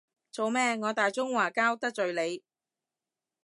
[0.31, 2.43] 做咩，我大中華膠得罪你？